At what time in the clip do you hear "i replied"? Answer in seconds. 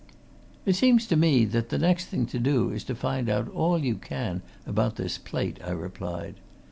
5.63-6.37